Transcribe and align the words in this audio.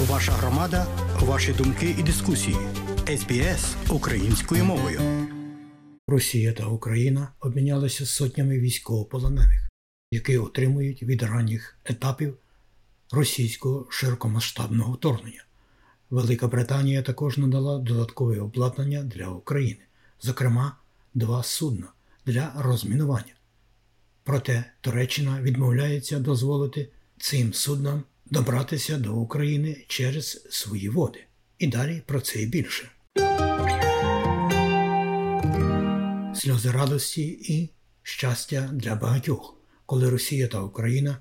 Ваша 0.00 0.32
громада, 0.32 0.86
ваші 1.20 1.52
думки 1.52 1.94
і 1.98 2.02
дискусії. 2.02 2.56
СБС 3.16 3.76
українською 3.90 4.64
мовою. 4.64 5.00
Росія 6.08 6.52
та 6.52 6.66
Україна 6.66 7.28
обмінялися 7.40 8.06
сотнями 8.06 8.58
військовополонених, 8.58 9.68
які 10.10 10.38
отримують 10.38 11.02
від 11.02 11.22
ранніх 11.22 11.78
етапів 11.84 12.36
російського 13.12 13.86
широкомасштабного 13.90 14.92
вторгнення. 14.92 15.44
Велика 16.10 16.48
Британія 16.48 17.02
також 17.02 17.38
надала 17.38 17.78
додаткове 17.78 18.40
обладнання 18.40 19.02
для 19.02 19.28
України, 19.28 19.80
зокрема, 20.22 20.76
два 21.14 21.42
судна 21.42 21.86
для 22.26 22.52
розмінування. 22.56 23.34
Проте 24.24 24.64
Туреччина 24.80 25.40
відмовляється 25.40 26.18
дозволити 26.18 26.88
цим 27.18 27.52
суднам 27.52 28.02
добратися 28.30 28.98
до 28.98 29.14
України 29.14 29.84
через 29.88 30.46
свої 30.50 30.88
води. 30.88 31.24
І 31.58 31.66
далі 31.66 32.02
про 32.06 32.20
це 32.20 32.42
і 32.42 32.46
більше. 32.46 32.90
Сльози 36.34 36.70
радості 36.70 37.22
і 37.26 37.70
щастя 38.02 38.70
для 38.72 38.94
багатьох, 38.94 39.56
коли 39.86 40.10
Росія 40.10 40.48
та 40.48 40.60
Україна 40.60 41.18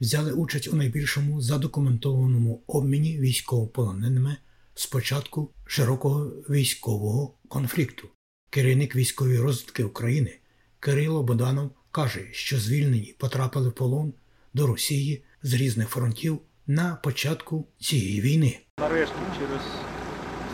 взяли 0.00 0.32
участь 0.32 0.68
у 0.68 0.76
найбільшому 0.76 1.40
задокументованому 1.40 2.62
обміні 2.66 3.20
військовополоненими 3.20 4.36
з 4.74 4.86
початку 4.86 5.50
широкого 5.66 6.24
військового 6.24 7.34
конфлікту. 7.48 8.08
Керівник 8.50 8.96
військової 8.96 9.38
розвідки 9.38 9.84
України 9.84 10.38
Кирило 10.80 11.22
Боданов 11.22 11.70
каже, 11.90 12.28
що 12.32 12.58
звільнені 12.58 13.14
потрапили 13.18 13.68
в 13.68 13.72
полон 13.72 14.12
до 14.54 14.66
Росії 14.66 15.24
з 15.42 15.54
різних 15.54 15.88
фронтів 15.88 16.40
на 16.66 16.94
початку 16.94 17.66
цієї 17.80 18.20
війни. 18.20 18.60
Нарешті, 18.78 19.14
через 19.38 19.60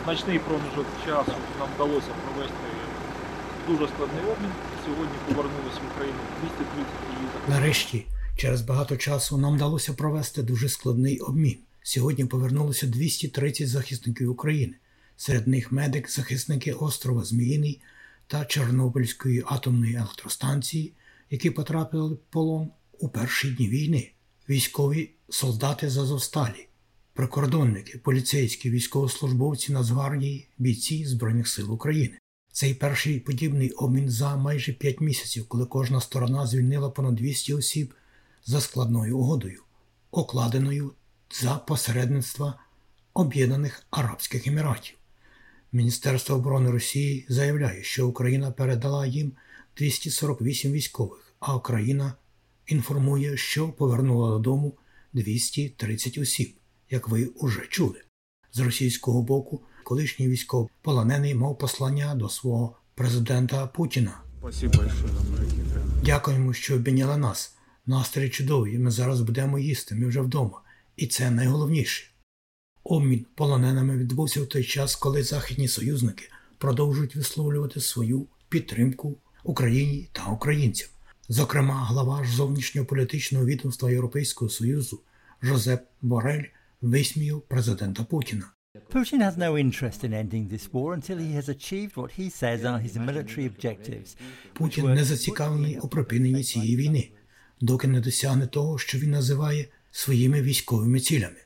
значний 0.03 0.39
проміжок 0.39 0.85
часу 1.05 1.33
нам 1.59 1.69
вдалося 1.75 2.07
провести 2.25 2.67
дуже 3.67 3.87
складний 3.87 4.23
обмін. 4.23 4.51
Сьогодні 4.85 5.15
повернулися 5.27 5.79
в 5.79 5.91
Україну 5.91 6.19
230 6.41 6.93
їздок. 7.21 7.49
Нарешті, 7.49 8.05
через 8.37 8.61
багато 8.61 8.97
часу 8.97 9.37
нам 9.37 9.55
вдалося 9.55 9.93
провести 9.93 10.43
дуже 10.43 10.69
складний 10.69 11.19
обмін. 11.19 11.57
Сьогодні 11.83 12.25
повернулося 12.25 12.87
230 12.87 13.69
захисників 13.69 14.31
України. 14.31 14.73
Серед 15.17 15.47
них 15.47 15.71
медик, 15.71 16.09
захисники 16.09 16.73
острова 16.73 17.23
Зміїний 17.23 17.81
та 18.27 18.45
Чорнобильської 18.45 19.43
атомної 19.45 19.95
електростанції, 19.95 20.93
які 21.29 21.49
потрапили 21.49 22.13
в 22.13 22.17
полон 22.17 22.69
у 22.99 23.09
перші 23.09 23.51
дні 23.51 23.69
війни, 23.69 24.11
військові 24.51 25.09
солдати 25.29 25.89
з 25.89 25.97
Азовсталі, 25.97 26.67
прикордонники, 27.13 27.97
поліцейські, 27.97 28.69
військовослужбовці 28.69 29.73
Нацгвардії, 29.73 30.47
бійці 30.57 31.05
Збройних 31.05 31.47
сил 31.47 31.73
України. 31.73 32.17
Цей 32.51 32.73
перший 32.73 33.19
подібний 33.19 33.71
обмін 33.71 34.09
за 34.09 34.35
майже 34.35 34.73
5 34.73 35.01
місяців, 35.01 35.47
коли 35.47 35.65
кожна 35.65 36.01
сторона 36.01 36.47
звільнила 36.47 36.89
понад 36.89 37.15
200 37.15 37.53
осіб 37.53 37.93
за 38.45 38.61
складною 38.61 39.17
угодою, 39.17 39.63
окладеною 40.11 40.91
за 41.41 41.55
посередництва 41.55 42.59
Об'єднаних 43.13 43.83
Арабських 43.91 44.47
Еміратів. 44.47 44.95
Міністерство 45.71 46.35
оборони 46.35 46.71
Росії 46.71 47.25
заявляє, 47.29 47.83
що 47.83 48.07
Україна 48.07 48.51
передала 48.51 49.05
їм 49.05 49.31
248 49.77 50.71
військових, 50.71 51.33
а 51.39 51.55
Україна 51.55 52.13
інформує, 52.71 53.37
що 53.37 53.69
повернула 53.69 54.29
додому 54.29 54.77
230 55.13 56.17
осіб, 56.17 56.55
як 56.89 57.09
ви 57.09 57.25
уже 57.25 57.61
чули. 57.69 58.01
З 58.53 58.59
російського 58.59 59.21
боку, 59.21 59.61
колишній 59.83 60.27
військовополонений 60.27 61.35
мав 61.35 61.57
послання 61.57 62.15
до 62.15 62.29
свого 62.29 62.77
президента 62.95 63.67
Путіна. 63.67 64.21
Дякуємо, 66.05 66.53
що 66.53 66.75
обійняли 66.75 67.17
нас. 67.17 67.55
Настрій 67.85 68.29
чудовий, 68.29 68.79
ми 68.79 68.91
зараз 68.91 69.21
будемо 69.21 69.59
їсти, 69.59 69.95
ми 69.95 70.07
вже 70.07 70.21
вдома. 70.21 70.61
І 70.95 71.07
це 71.07 71.31
найголовніше. 71.31 72.07
Обмін 72.83 73.25
полоненими 73.35 73.97
відбувся 73.97 74.41
в 74.41 74.47
той 74.47 74.63
час, 74.63 74.95
коли 74.95 75.23
західні 75.23 75.67
союзники 75.67 76.23
продовжують 76.57 77.15
висловлювати 77.15 77.81
свою 77.81 78.27
підтримку 78.49 79.17
Україні 79.43 80.09
та 80.11 80.25
українцям. 80.25 80.89
Зокрема, 81.33 81.85
глава 81.85 82.23
ж 82.23 82.35
зовнішньополітичного 82.35 83.45
відомства 83.45 83.91
Європейського 83.91 84.49
Союзу 84.49 84.99
Жозеп 85.41 85.83
Борель 86.01 86.43
висміяв 86.81 87.41
президента 87.41 88.03
Путіна. 88.03 88.51
Putin 88.93 89.21
has 89.23 89.37
no 89.37 89.51
interest 89.55 90.03
in 90.03 90.13
ending 90.13 90.49
this 90.49 90.71
war 90.71 90.93
until 90.93 91.17
he 91.17 91.31
has 91.39 91.49
achieved 91.49 91.93
what 91.95 92.19
he 92.19 92.29
says 92.41 92.59
are 92.63 92.79
his 92.87 92.97
military 92.97 93.49
objectives. 93.51 94.17
Путін 94.53 94.93
не 94.93 95.03
зацікавлений 95.03 95.79
у 95.79 95.87
припиненні 95.87 96.43
цієї 96.43 96.75
війни, 96.75 97.09
доки 97.61 97.87
не 97.87 97.99
досягне 97.99 98.47
того, 98.47 98.77
що 98.77 98.97
він 98.97 99.11
називає 99.11 99.67
своїми 99.91 100.41
військовими 100.41 100.99
цілями, 100.99 101.41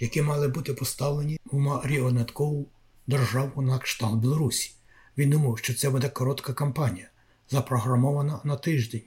які 0.00 0.22
мали 0.22 0.48
бути 0.48 0.74
поставлені 0.74 1.38
в 1.44 1.58
маріонеткову 1.58 2.68
державу 3.06 3.62
на 3.62 3.78
кшталт 3.78 4.20
Білорусі. 4.20 4.74
Він 5.18 5.30
думав, 5.30 5.58
що 5.58 5.74
це 5.74 5.90
буде 5.90 6.08
коротка 6.08 6.52
кампанія, 6.52 7.10
запрограмована 7.50 8.40
на 8.44 8.56
тиждень. 8.56 9.02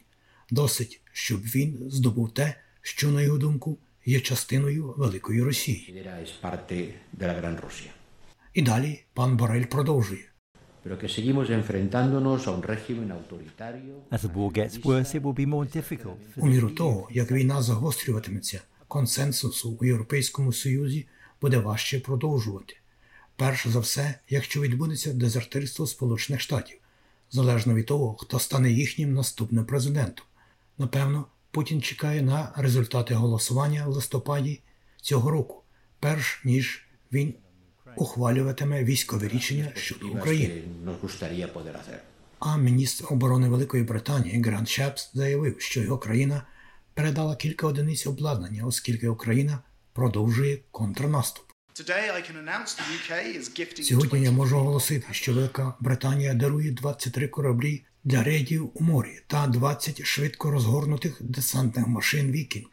Досить, 0.53 1.01
щоб 1.11 1.41
він 1.41 1.77
здобув 1.89 2.33
те, 2.33 2.55
що, 2.81 3.11
на 3.11 3.21
його 3.21 3.37
думку, 3.37 3.77
є 4.05 4.19
частиною 4.19 4.93
Великої 4.97 5.41
Росії. 5.41 6.03
І 8.53 8.61
далі 8.61 9.03
пан 9.13 9.37
Борель 9.37 9.65
продовжує. 9.65 10.25
Pero 10.83 10.97
que 11.01 11.07
seguimos 11.17 11.49
enfrentándonos 11.49 12.39
a 12.47 12.51
un 12.57 12.61
régimen 12.73 13.09
autoritario 13.19 13.93
As 14.15 14.21
the 14.25 14.31
war 14.37 14.49
gets 14.59 14.75
worse, 14.89 15.11
it 15.17 15.21
will 15.25 15.37
be 15.43 15.47
more 15.47 15.67
difficult. 15.77 16.17
У 16.35 16.47
міру 16.47 16.69
того, 16.69 17.07
як 17.11 17.31
війна 17.31 17.61
загострюватиметься, 17.61 18.61
консенсусу 18.87 19.77
у 19.81 19.85
Європейському 19.85 20.53
Союзі 20.53 21.07
буде 21.41 21.57
важче 21.57 21.99
продовжувати. 21.99 22.77
Перш 23.35 23.67
за 23.67 23.79
все, 23.79 24.15
якщо 24.29 24.61
відбудеться 24.61 25.13
дезертирство 25.13 25.87
Сполучених 25.87 26.41
Штатів, 26.41 26.77
залежно 27.31 27.73
від 27.73 27.85
того, 27.85 28.15
хто 28.15 28.39
стане 28.39 28.71
їхнім 28.71 29.13
наступним 29.13 29.65
президентом. 29.65 30.25
Напевно, 30.77 31.25
Путін 31.51 31.81
чекає 31.81 32.21
на 32.21 32.51
результати 32.55 33.13
голосування 33.13 33.87
в 33.87 33.89
листопаді 33.89 34.61
цього 35.01 35.31
року, 35.31 35.63
перш 35.99 36.41
ніж 36.45 36.87
він 37.11 37.33
ухвалюватиме 37.95 38.83
військове 38.83 39.27
рішення 39.27 39.71
щодо 39.75 40.07
України. 40.07 40.61
А 42.39 42.57
міністр 42.57 43.05
оборони 43.09 43.49
Великої 43.49 43.83
Британії 43.83 44.41
Грант 44.41 44.69
Шепс 44.69 45.11
заявив, 45.13 45.55
що 45.61 45.81
його 45.81 45.97
країна 45.97 46.43
передала 46.93 47.35
кілька 47.35 47.67
одиниць 47.67 48.07
обладнання, 48.07 48.65
оскільки 48.65 49.07
Україна 49.07 49.59
продовжує 49.93 50.59
контрнаступ. 50.71 51.45
Сьогодні 53.81 54.21
я 54.23 54.31
можу 54.31 54.57
оголосити, 54.57 55.07
що 55.11 55.33
Велика 55.33 55.73
Британія 55.79 56.33
дарує 56.33 56.71
23 56.71 57.27
кораблі 57.27 57.85
для 58.03 58.23
рейдів 58.23 58.71
у 58.73 58.83
морі 58.83 59.19
та 59.27 59.47
20 59.47 60.05
швидко 60.05 60.51
розгорнутих 60.51 61.17
десантних 61.19 61.87
машин 61.87 62.31
Вікінг. 62.31 62.67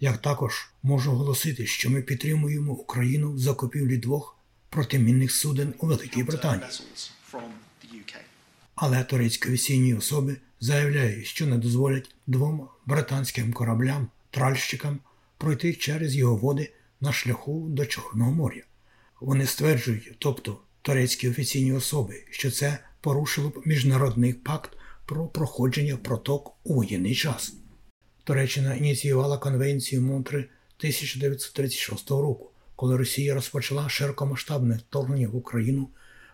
Я 0.00 0.16
також 0.16 0.70
можу 0.82 1.12
оголосити, 1.12 1.66
що 1.66 1.90
ми 1.90 2.02
підтримуємо 2.02 2.72
Україну 2.72 3.32
в 3.32 3.38
закупівлі 3.38 3.96
двох 3.96 4.36
протимінних 4.68 5.32
суден 5.32 5.74
у 5.78 5.86
Великій 5.86 6.22
Британії. 6.22 6.70
Але 8.74 9.04
турецькі 9.04 9.48
офіційні 9.48 9.94
особи 9.94 10.36
заявляють, 10.60 11.26
що 11.26 11.46
не 11.46 11.58
дозволять 11.58 12.14
двом 12.26 12.68
британським 12.86 13.52
кораблям, 13.52 14.08
тральщикам 14.30 14.98
пройти 15.38 15.74
через 15.74 16.16
його 16.16 16.36
води 16.36 16.72
на 17.00 17.12
шляху 17.12 17.66
до 17.68 17.86
Чорного 17.86 18.32
моря. 18.32 18.62
Вони 19.20 19.46
стверджують, 19.46 20.16
тобто 20.18 20.60
турецькі 20.82 21.30
офіційні 21.30 21.72
особи, 21.72 22.24
що 22.30 22.50
це 22.50 22.78
порушило 23.00 23.48
б 23.48 23.62
міжнародний 23.64 24.34
пакт 24.34 24.70
про 25.06 25.26
проходження 25.26 25.96
проток 25.96 26.56
у 26.64 26.74
воєнний 26.74 27.14
час. 27.14 27.54
Туреччина 28.24 28.74
ініціювала 28.74 29.38
конвенцію 29.38 30.02
Монтри 30.02 30.38
1936 30.38 32.10
року, 32.10 32.50
коли 32.76 32.96
Росія 32.96 33.34
розпочала 33.34 33.88
широкомасштабне 33.88 34.76
вторгнення 34.76 35.28
в 35.28 35.36
Україну 35.36 35.88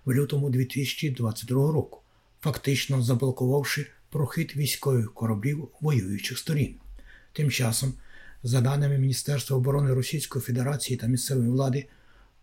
в 0.05 0.13
лютому 0.13 0.51
2022 0.51 1.73
року, 1.73 2.01
фактично 2.41 3.03
заблокувавши 3.03 3.87
прохід 4.11 4.57
військових 4.57 5.15
кораблів 5.15 5.69
воюючих 5.81 6.39
сторін. 6.39 6.75
Тим 7.33 7.51
часом, 7.51 7.95
за 8.43 8.61
даними 8.61 8.99
Міністерства 8.99 9.57
оборони 9.57 9.95
Російської 9.95 10.43
Федерації 10.43 10.97
та 10.97 11.07
місцевої 11.07 11.49
влади, 11.49 11.89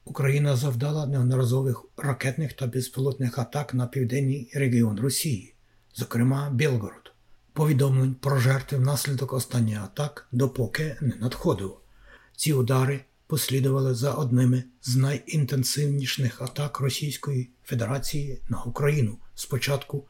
Україна 0.05 0.55
завдала 0.55 1.05
неодноразових 1.05 1.85
ракетних 1.97 2.53
та 2.53 2.67
безпілотних 2.67 3.39
атак 3.39 3.73
на 3.73 3.87
південний 3.87 4.51
регіон 4.53 4.99
Росії, 4.99 5.53
зокрема 5.95 6.49
Білгород. 6.49 7.11
Повідомлень 7.53 8.15
про 8.15 8.39
жертви 8.39 8.77
внаслідок 8.77 9.33
останніх 9.33 9.83
атак 9.83 10.27
допоки 10.31 10.97
не 11.01 11.15
надходило. 11.15 11.81
Ці 12.35 12.53
удари 12.53 12.99
послідували 13.27 13.95
за 13.95 14.11
одними 14.11 14.63
з 14.81 14.95
найінтенсивніших 14.95 16.41
атак 16.41 16.79
Російської 16.79 17.49
Федерації 17.63 18.41
на 18.49 18.63
Україну 18.63 19.17
з 19.35 19.45
початку 19.45 20.07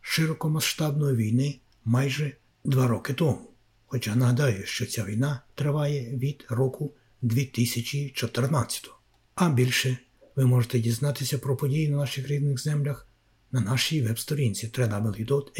широкомасштабної 0.00 1.16
війни 1.16 1.58
майже 1.84 2.36
два 2.64 2.86
роки 2.86 3.14
тому. 3.14 3.50
Хоча 3.86 4.14
нагадаю, 4.14 4.66
що 4.66 4.86
ця 4.86 5.04
війна 5.04 5.40
триває 5.54 6.16
від 6.16 6.46
року 6.48 6.92
2014. 7.22 8.93
А 9.34 9.48
більше 9.48 9.98
ви 10.36 10.46
можете 10.46 10.78
дізнатися 10.78 11.38
про 11.38 11.56
події 11.56 11.88
на 11.88 11.96
наших 11.96 12.28
рідних 12.28 12.60
землях 12.60 13.08
на 13.52 13.60
нашій 13.60 14.02
веб-сторінці 14.02 14.66
www.sbs.com.au 14.66 15.54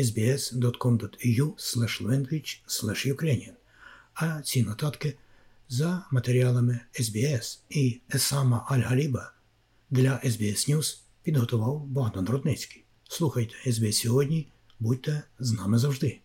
language 2.01 3.51
А 4.15 4.43
ці 4.43 4.63
нотатки 4.63 5.17
за 5.69 6.07
матеріалами 6.11 6.81
SBS 7.01 7.59
і 7.71 8.01
Есама 8.15 8.67
Аль-Галіба 8.69 9.33
для 9.91 10.21
SBS 10.25 10.71
News 10.71 10.99
підготував 11.23 11.87
Богдан 11.87 12.29
Рудницький. 12.29 12.85
Слухайте 13.09 13.55
SBS 13.67 13.93
сьогодні, 13.93 14.49
будьте 14.81 15.23
з 15.39 15.53
нами 15.53 15.79
завжди. 15.79 16.24